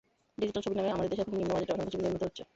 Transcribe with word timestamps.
Digital 0.41 0.61
ছবির 0.65 0.77
নামে 0.79 0.91
আমাদের 0.95 1.09
দেশে 1.11 1.23
এখন 1.23 1.33
নিম্ন 1.37 1.51
বাজেটের 1.55 1.75
অসংখ্য 1.75 1.93
ছবি 1.93 2.03
নির্মিত 2.03 2.23
হচ্ছে। 2.27 2.41